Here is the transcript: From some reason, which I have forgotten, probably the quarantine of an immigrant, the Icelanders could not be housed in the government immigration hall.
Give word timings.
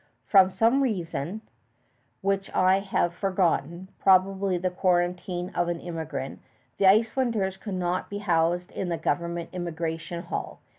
From 0.25 0.49
some 0.49 0.81
reason, 0.81 1.41
which 2.21 2.49
I 2.55 2.79
have 2.79 3.13
forgotten, 3.13 3.89
probably 3.99 4.57
the 4.57 4.71
quarantine 4.71 5.51
of 5.53 5.67
an 5.67 5.79
immigrant, 5.79 6.39
the 6.79 6.87
Icelanders 6.87 7.55
could 7.55 7.75
not 7.75 8.09
be 8.09 8.17
housed 8.17 8.71
in 8.71 8.89
the 8.89 8.97
government 8.97 9.51
immigration 9.53 10.23
hall. 10.23 10.59